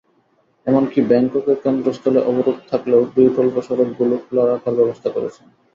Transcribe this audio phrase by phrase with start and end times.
[0.67, 5.45] এমনকি ব্যাংককের কেন্দ্রস্থলে অবরোধ থাকলেও বিকল্প সড়কগুলো খোলা রাখার ব্যবস্থা করেছেন।